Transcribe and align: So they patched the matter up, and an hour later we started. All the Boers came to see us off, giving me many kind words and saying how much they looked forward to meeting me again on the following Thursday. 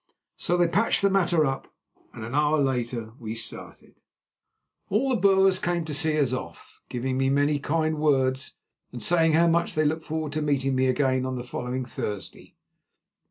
So 0.35 0.57
they 0.57 0.67
patched 0.67 1.03
the 1.03 1.11
matter 1.11 1.45
up, 1.45 1.71
and 2.11 2.25
an 2.25 2.33
hour 2.33 2.57
later 2.57 3.13
we 3.19 3.35
started. 3.35 3.99
All 4.89 5.09
the 5.09 5.15
Boers 5.15 5.59
came 5.59 5.85
to 5.85 5.93
see 5.93 6.19
us 6.19 6.33
off, 6.33 6.81
giving 6.89 7.19
me 7.19 7.29
many 7.29 7.59
kind 7.59 7.99
words 7.99 8.55
and 8.91 9.03
saying 9.03 9.33
how 9.33 9.45
much 9.45 9.75
they 9.75 9.85
looked 9.85 10.05
forward 10.05 10.31
to 10.33 10.41
meeting 10.41 10.73
me 10.73 10.87
again 10.87 11.23
on 11.23 11.35
the 11.35 11.43
following 11.43 11.85
Thursday. 11.85 12.55